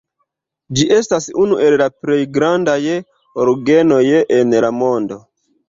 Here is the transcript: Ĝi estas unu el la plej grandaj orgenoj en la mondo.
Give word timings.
Ĝi 0.79 0.87
estas 0.95 1.27
unu 1.43 1.59
el 1.65 1.77
la 1.83 1.89
plej 2.07 2.17
grandaj 2.39 2.79
orgenoj 3.47 4.01
en 4.41 4.59
la 4.69 4.77
mondo. 4.83 5.23